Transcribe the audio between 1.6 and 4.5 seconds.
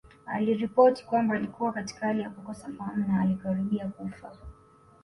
katika hali ya kukosa fahamu na alikaribia kufa